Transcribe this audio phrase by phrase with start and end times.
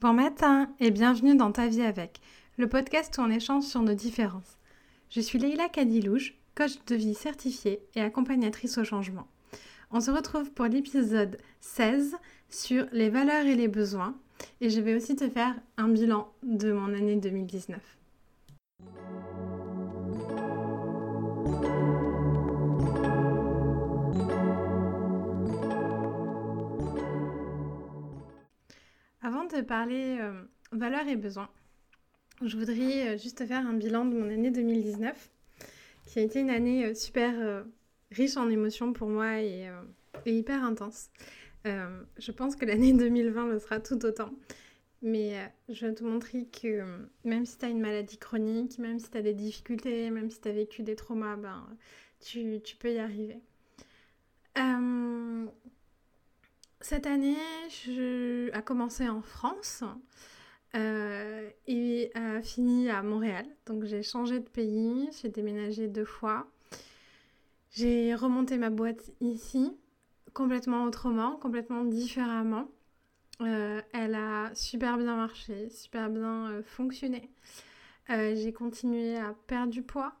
[0.00, 2.22] Bon matin et bienvenue dans Ta vie avec,
[2.56, 4.56] le podcast où on échange sur nos différences.
[5.10, 9.26] Je suis Leïla Kadilouche, coach de vie certifiée et accompagnatrice au changement.
[9.90, 12.16] On se retrouve pour l'épisode 16
[12.48, 14.16] sur les valeurs et les besoins
[14.62, 17.78] et je vais aussi te faire un bilan de mon année 2019.
[29.56, 30.32] De parler euh,
[30.72, 31.50] valeurs et besoins,
[32.44, 35.30] je voudrais euh, juste faire un bilan de mon année 2019,
[36.06, 37.64] qui a été une année euh, super
[38.10, 39.68] riche en émotions pour moi et,
[40.26, 41.10] hyper intense.
[41.64, 44.30] je pense que l'année 2020 le sera tout autant.
[45.02, 46.84] Mais je vais te montrer que
[47.24, 50.40] même si tu as une maladie chronique, même si tu as des difficultés, même si
[50.40, 51.66] tu as vécu des traumas, ben,
[52.20, 53.38] tu, tu peux y arriver.
[56.82, 57.36] Cette année
[57.68, 58.50] je...
[58.54, 59.84] a commencé en France
[60.74, 63.44] euh, et a fini à Montréal.
[63.66, 66.50] Donc j'ai changé de pays, j'ai déménagé deux fois.
[67.72, 69.76] J'ai remonté ma boîte ici,
[70.32, 72.68] complètement autrement, complètement différemment.
[73.42, 77.30] Euh, elle a super bien marché, super bien euh, fonctionné.
[78.08, 80.14] j'ai continué à perdre du poids.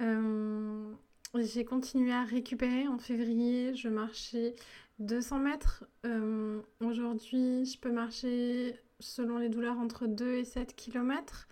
[0.00, 2.88] j'ai continué à récupérer.
[2.88, 4.56] En février, je marchais
[5.02, 5.84] 200 mètres.
[6.06, 11.48] Euh, aujourd'hui, je peux marcher selon les douleurs entre 2 et 7 km.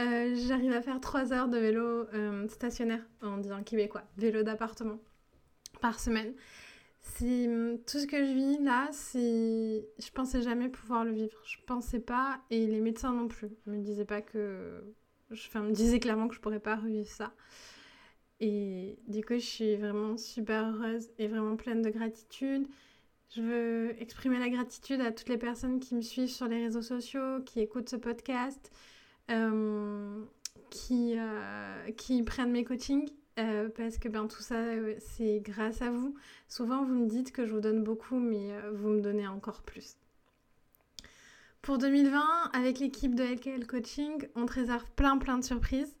[0.00, 4.44] Euh, j'arrive à faire 3 heures de vélo euh, stationnaire, on dit en québécois, vélo
[4.44, 5.00] d'appartement,
[5.80, 6.32] par semaine.
[7.18, 11.36] Tout ce que je vis là, c'est je pensais jamais pouvoir le vivre.
[11.44, 13.48] Je pensais pas et les médecins non plus.
[13.66, 14.84] Ils me disaient pas que
[15.32, 17.32] enfin me disaient clairement que je pourrais pas revivre ça.
[18.40, 22.66] Et du coup, je suis vraiment super heureuse et vraiment pleine de gratitude.
[23.34, 26.82] Je veux exprimer la gratitude à toutes les personnes qui me suivent sur les réseaux
[26.82, 28.70] sociaux, qui écoutent ce podcast,
[29.30, 30.24] euh,
[30.70, 33.08] qui, euh, qui prennent mes coachings.
[33.38, 34.64] Euh, parce que ben, tout ça,
[34.98, 36.14] c'est grâce à vous.
[36.48, 39.96] Souvent, vous me dites que je vous donne beaucoup, mais vous me donnez encore plus.
[41.62, 45.97] Pour 2020, avec l'équipe de LKL Coaching, on te réserve plein plein de surprises.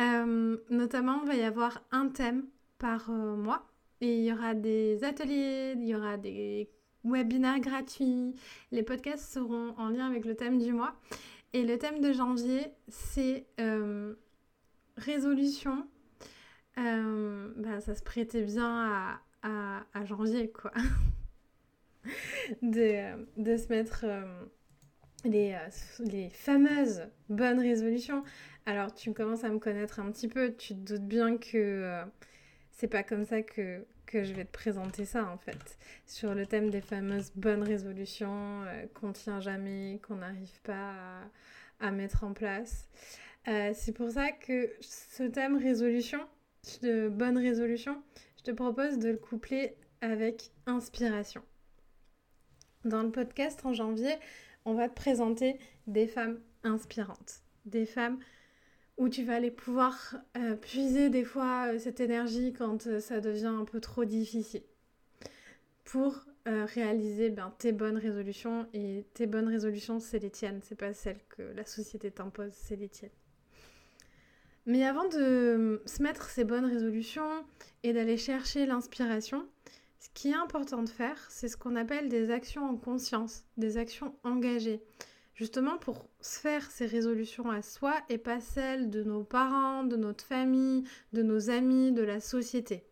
[0.00, 2.46] Euh, notamment, il va y avoir un thème
[2.78, 3.66] par euh, mois
[4.00, 6.68] et il y aura des ateliers, il y aura des
[7.04, 8.34] webinaires gratuits.
[8.72, 10.94] Les podcasts seront en lien avec le thème du mois.
[11.52, 14.14] Et le thème de janvier, c'est euh,
[14.96, 15.86] résolution.
[16.76, 20.72] bah, ça se prêtait bien à, à, janvier, quoi.
[22.62, 24.04] de, de, se mettre
[25.24, 25.56] les,
[26.00, 28.22] les fameuses bonnes résolutions.
[28.66, 32.04] Alors, tu commences à me connaître un petit peu, tu te doutes bien que euh,
[32.72, 35.76] c'est pas comme ça que, je vais te présenter ça en fait.
[36.06, 40.94] Sur le thème des fameuses bonnes résolutions euh, qu'on tient jamais, qu'on n'arrive pas
[41.80, 42.88] à, mettre en place.
[43.48, 46.20] Euh, c'est pour ça que ce thème résolution,
[46.82, 48.00] de bonne résolution,
[48.38, 51.42] je te propose de le coupler avec inspiration.
[52.84, 54.14] Dans le podcast en janvier,
[54.64, 58.18] on va te présenter des femmes inspirantes, des femmes
[58.96, 63.20] où tu vas aller pouvoir euh, puiser des fois euh, cette énergie quand euh, ça
[63.20, 64.62] devient un peu trop difficile.
[65.84, 68.66] Pour réaliser ben, tes bonnes résolutions.
[68.74, 72.76] Et tes bonnes résolutions c'est les tiennes, c'est pas celles que la société t'impose, c'est
[72.76, 73.10] les tiennes.
[74.66, 77.44] Mais avant de se mettre ces bonnes résolutions
[77.82, 79.46] et d'aller chercher l'inspiration,
[80.04, 83.78] ce qui est important de faire, c'est ce qu'on appelle des actions en conscience, des
[83.78, 84.82] actions engagées
[85.34, 89.96] justement pour se faire ces résolutions à soi et pas celles de nos parents, de
[89.96, 92.84] notre famille, de nos amis, de la société.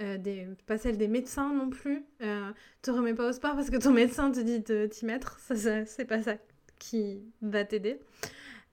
[0.00, 2.04] Euh, pas celles des médecins non plus.
[2.22, 2.50] Euh,
[2.82, 5.38] te remets pas au sport parce que ton médecin te dit de t'y mettre.
[5.38, 6.38] Ça, ça c'est pas ça
[6.80, 8.00] qui va t'aider.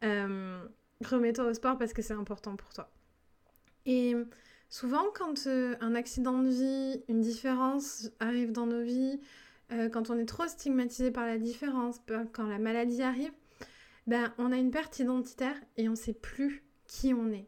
[0.04, 0.66] Euh,
[1.04, 2.90] remets-toi au sport parce que c'est important pour toi.
[3.86, 4.16] Et
[4.70, 9.20] souvent, quand euh, un accident de vie, une différence arrive dans nos vies,
[9.72, 12.00] euh, quand on est trop stigmatisé par la différence,
[12.34, 13.32] quand la maladie arrive,
[14.08, 17.48] ben, on a une perte identitaire et on ne sait plus qui on est.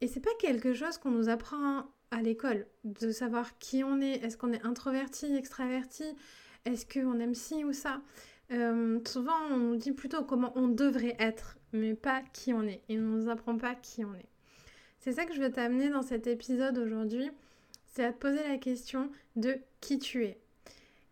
[0.00, 4.22] Et c'est pas quelque chose qu'on nous apprend à l'école, de savoir qui on est.
[4.24, 6.04] Est-ce qu'on est introverti, extraverti?
[6.64, 8.02] Est-ce qu'on aime ci ou ça?
[8.50, 12.82] Euh, Souvent, on nous dit plutôt comment on devrait être, mais pas qui on est.
[12.88, 14.28] Et on ne nous apprend pas qui on est.
[15.00, 17.30] C'est ça que je veux t'amener dans cet épisode aujourd'hui,
[17.86, 20.38] c'est à te poser la question de qui tu es.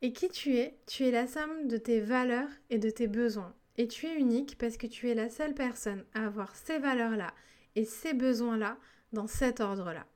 [0.02, 3.54] Et qui tu es, tu es la somme de tes valeurs et de tes besoins.
[3.78, 7.32] Et tu es unique parce que tu es la seule personne à avoir ces valeurs-là
[7.76, 8.76] et ces besoins-là
[9.14, 10.06] dans cet ordre-là.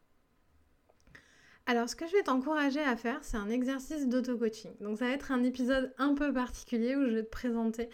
[1.65, 4.73] Alors ce que je vais t'encourager à faire, c'est un exercice d'auto-coaching.
[4.81, 7.89] Donc ça va être un épisode un peu particulier où je vais te présenter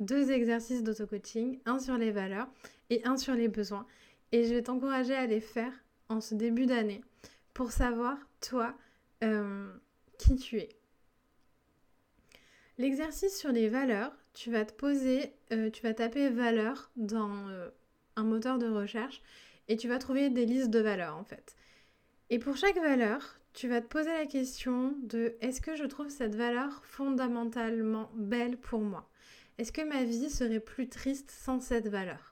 [0.00, 2.48] deux exercices d'auto-coaching, un sur les valeurs
[2.88, 3.86] et un sur les besoins.
[4.32, 5.72] Et je vais t'encourager à les faire
[6.08, 7.02] en ce début d'année
[7.54, 8.74] pour savoir, toi,
[9.24, 9.72] euh,
[10.18, 10.68] qui tu es.
[12.78, 17.68] L'exercice sur les valeurs, tu vas te poser, euh, tu vas taper valeurs dans euh,
[18.16, 19.20] un moteur de recherche
[19.68, 21.56] et tu vas trouver des listes de valeurs en fait.
[22.30, 26.08] Et pour chaque valeur, tu vas te poser la question de est-ce que je trouve
[26.08, 29.10] cette valeur fondamentalement belle pour moi?
[29.58, 32.29] Est-ce que ma vie serait plus triste sans cette valeur?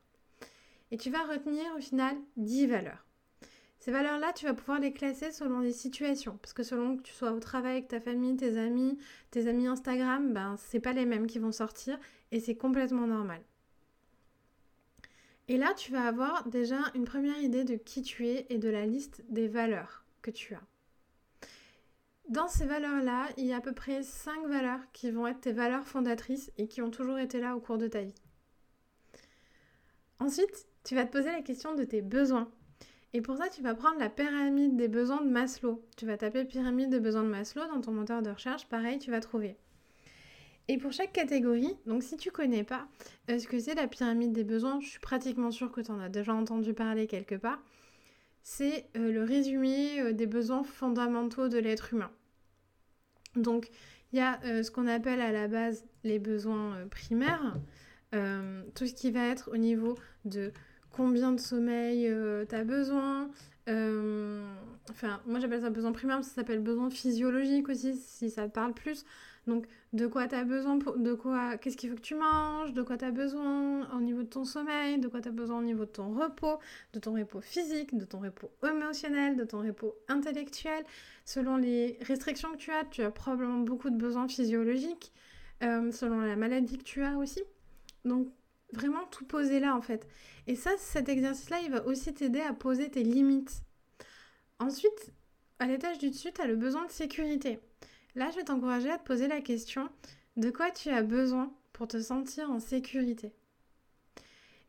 [0.90, 3.04] Et tu vas retenir au final 10 valeurs.
[3.80, 6.36] Ces valeurs-là, tu vas pouvoir les classer selon les situations.
[6.42, 8.98] Parce que selon que tu sois au travail avec ta famille, tes amis,
[9.30, 11.98] tes amis Instagram, ben, c'est pas les mêmes qui vont sortir
[12.32, 13.42] et c'est complètement normal.
[15.46, 18.68] Et là, tu vas avoir déjà une première idée de qui tu es et de
[18.68, 20.62] la liste des valeurs que tu as.
[22.28, 25.52] Dans ces valeurs-là, il y a à peu près 5 valeurs qui vont être tes
[25.52, 28.14] valeurs fondatrices et qui ont toujours été là au cours de ta vie.
[30.20, 32.50] Ensuite, tu vas te poser la question de tes besoins.
[33.14, 35.82] Et pour ça, tu vas prendre la pyramide des besoins de Maslow.
[35.96, 38.66] Tu vas taper pyramide des besoins de Maslow dans ton moteur de recherche.
[38.68, 39.56] Pareil, tu vas trouver.
[40.68, 42.86] Et pour chaque catégorie, donc si tu connais pas
[43.30, 45.98] euh, ce que c'est la pyramide des besoins, je suis pratiquement sûre que tu en
[45.98, 47.62] as déjà entendu parler quelque part.
[48.42, 52.10] C'est euh, le résumé euh, des besoins fondamentaux de l'être humain.
[53.34, 53.70] Donc,
[54.12, 57.58] il y a ce qu'on appelle à la base les besoins primaires,
[58.10, 60.50] tout ce qui va être au niveau de
[60.98, 62.12] combien de sommeil
[62.48, 63.30] tu as besoin,
[64.90, 68.74] enfin, moi j'appelle ça besoin primaire, ça s'appelle besoin physiologique aussi, si ça te parle
[68.74, 69.06] plus.
[69.48, 72.74] Donc, de quoi tu as besoin, pour, de quoi, qu'est-ce qu'il faut que tu manges,
[72.74, 75.60] de quoi tu as besoin au niveau de ton sommeil, de quoi tu as besoin
[75.60, 76.58] au niveau de ton repos,
[76.92, 80.84] de ton repos physique, de ton repos émotionnel, de ton repos intellectuel.
[81.24, 85.12] Selon les restrictions que tu as, tu as probablement beaucoup de besoins physiologiques,
[85.62, 87.42] euh, selon la maladie que tu as aussi.
[88.04, 88.28] Donc,
[88.72, 90.06] vraiment tout poser là en fait.
[90.46, 93.62] Et ça, cet exercice-là, il va aussi t'aider à poser tes limites.
[94.58, 95.12] Ensuite,
[95.58, 97.60] à l'étage du dessus, tu as le besoin de sécurité.
[98.14, 99.88] Là, je vais t'encourager à te poser la question
[100.36, 103.32] de quoi tu as besoin pour te sentir en sécurité?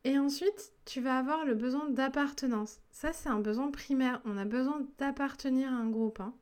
[0.03, 2.79] Et ensuite, tu vas avoir le besoin d'appartenance.
[2.91, 4.21] Ça, c'est un besoin primaire.
[4.25, 6.21] On a besoin d'appartenir à un groupe.
[6.21, 6.33] Hein.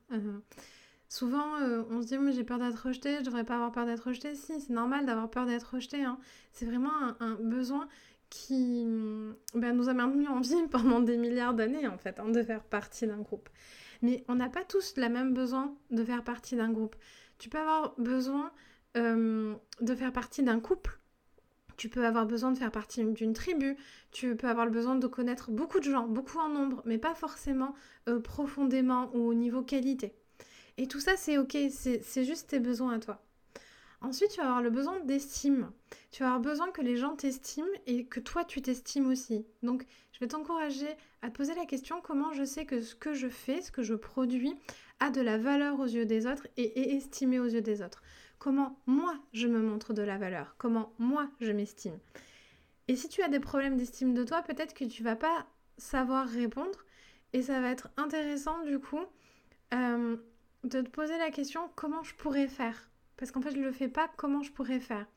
[1.09, 4.07] Souvent, euh, on se dit, j'ai peur d'être rejeté, je devrais pas avoir peur d'être
[4.07, 4.36] rejeté.
[4.36, 6.04] Si, c'est normal d'avoir peur d'être rejeté.
[6.04, 6.18] Hein.
[6.51, 7.88] C'est vraiment un, besoin
[8.30, 8.86] qui
[9.54, 12.63] ben, nous a maintenu en vie pendant des milliards d'années, en fait, hein, de faire
[12.63, 13.50] partie d'un groupe.
[14.01, 16.95] Mais on n'a pas tous le même besoin de faire partie d'un groupe.
[17.38, 18.51] Tu peux avoir besoin
[18.98, 21.00] euh, de faire partie d'un couple.
[21.77, 23.77] Tu peux avoir besoin de faire partie d'une tribu.
[24.12, 27.13] Tu peux avoir le besoin de connaître beaucoup de gens, beaucoup en nombre, mais pas
[27.13, 27.75] forcément
[28.09, 30.15] euh, profondément ou au niveau qualité.
[30.77, 33.24] Et tout ça, c'est ok, c'est juste tes besoins à toi.
[34.01, 35.71] Ensuite, tu vas avoir le besoin d'estime.
[36.12, 39.45] Tu vas avoir besoin que les gens t'estiment et que toi, tu t'estimes aussi.
[39.63, 40.88] Donc, je vais t'encourager
[41.24, 43.81] à te poser la question comment je sais que ce que je fais, ce que
[43.81, 44.53] je produis,
[45.00, 48.03] a de la valeur aux yeux des autres et est estimé aux yeux des autres?
[48.38, 50.56] Comment moi, je me montre de la valeur?
[50.59, 51.97] Comment moi, je m'estime?
[52.88, 55.47] Et si tu as des problèmes d'estime de toi, peut-être que tu vas pas
[55.77, 56.85] savoir répondre.
[57.33, 59.03] Et ça va être intéressant, du coup,
[59.73, 60.15] euh,
[60.63, 62.89] de te poser la question comment je pourrais faire?
[63.18, 65.07] Parce qu'en fait, je ne le fais pas, comment je pourrais faire?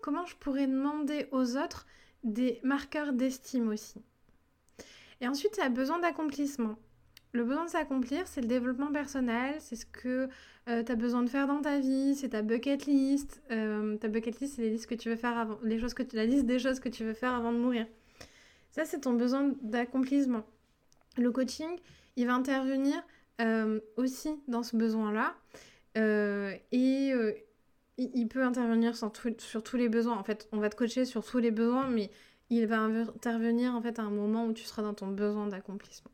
[0.00, 1.86] Comment je pourrais demander aux autres
[2.24, 4.02] des marqueurs d'estime aussi?
[5.20, 6.76] Et ensuite, tu as besoin d'accomplissement.
[7.32, 10.28] Le besoin de s'accomplir, c'est le développement personnel, c'est ce que
[10.68, 13.40] euh, tu as besoin de faire dans ta vie, c'est ta bucket list.
[13.52, 16.02] Euh, ta bucket list, c'est les listes que tu veux faire avant, les choses que
[16.14, 17.86] la liste des choses que tu veux faire avant de mourir.
[18.72, 20.44] Ça, c'est ton besoin d'accomplissement.
[21.16, 21.70] Le coaching,
[22.16, 23.00] il va intervenir
[23.40, 25.34] euh, aussi dans ce besoin-là.
[25.96, 27.12] et
[27.96, 30.16] il, peut intervenir sur, sur, tous les besoins.
[30.16, 32.10] En fait, on va te coacher sur tous les besoins, mais
[32.48, 36.10] il va intervenir en fait à un moment où tu seras dans ton besoin d'accomplissement.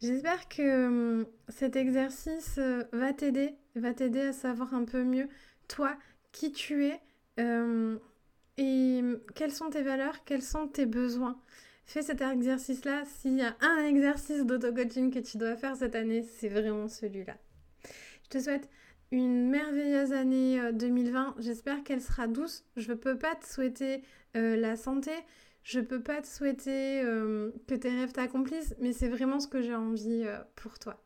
[0.00, 5.28] J'espère que cet exercice euh, va t'aider, va t'aider à savoir un peu mieux
[5.68, 5.96] toi,
[6.32, 7.00] qui tu es
[8.56, 9.02] et
[9.34, 11.38] quelles sont tes valeurs, quels sont tes besoins.
[11.84, 13.04] Fais cet exercice-là.
[13.04, 17.36] S'il y a un exercice d'auto-coaching que tu dois faire cette année, c'est vraiment celui-là.
[18.24, 18.68] Je te souhaite
[19.10, 21.28] une merveilleuse année 2020.
[21.28, 22.64] Euh, J'espère qu'elle sera douce.
[22.76, 24.02] Je ne peux pas te souhaiter
[24.36, 25.12] euh, la santé.
[25.62, 29.48] Je ne peux pas te souhaiter euh, que tes rêves t'accomplissent, mais c'est vraiment ce
[29.48, 30.24] que j'ai envie
[30.56, 31.03] pour toi.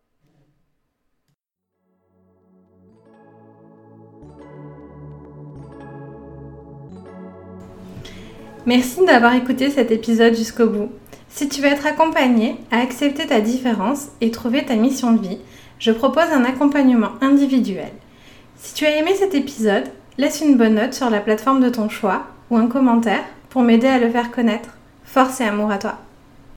[8.66, 10.90] Merci d'avoir écouté cet épisode jusqu'au bout.
[11.28, 15.38] Si tu veux être accompagné à accepter ta différence et trouver ta mission de vie,
[15.78, 17.92] je propose un accompagnement individuel.
[18.56, 19.84] Si tu as aimé cet épisode,
[20.18, 23.86] laisse une bonne note sur la plateforme de ton choix ou un commentaire pour m'aider
[23.86, 24.70] à le faire connaître.
[25.04, 25.98] Force et amour à toi